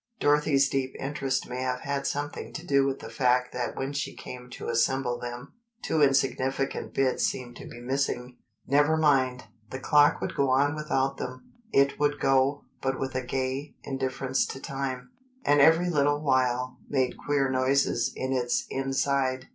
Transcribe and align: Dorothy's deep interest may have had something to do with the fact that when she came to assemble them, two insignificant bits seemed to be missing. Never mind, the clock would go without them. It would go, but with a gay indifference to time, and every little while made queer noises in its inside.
Dorothy's 0.19 0.67
deep 0.67 0.95
interest 0.99 1.47
may 1.47 1.61
have 1.61 1.81
had 1.81 2.07
something 2.07 2.53
to 2.53 2.65
do 2.65 2.87
with 2.87 3.01
the 3.01 3.09
fact 3.11 3.53
that 3.53 3.75
when 3.77 3.93
she 3.93 4.15
came 4.15 4.49
to 4.49 4.67
assemble 4.67 5.19
them, 5.19 5.53
two 5.83 6.01
insignificant 6.01 6.95
bits 6.95 7.23
seemed 7.23 7.55
to 7.57 7.67
be 7.67 7.79
missing. 7.79 8.37
Never 8.65 8.97
mind, 8.97 9.43
the 9.69 9.77
clock 9.79 10.19
would 10.19 10.33
go 10.33 10.47
without 10.75 11.17
them. 11.17 11.51
It 11.71 11.99
would 11.99 12.19
go, 12.19 12.65
but 12.81 12.99
with 12.99 13.13
a 13.13 13.21
gay 13.23 13.75
indifference 13.83 14.47
to 14.47 14.59
time, 14.59 15.11
and 15.45 15.61
every 15.61 15.91
little 15.91 16.19
while 16.19 16.79
made 16.89 17.15
queer 17.23 17.51
noises 17.51 18.11
in 18.15 18.33
its 18.33 18.65
inside. 18.71 19.49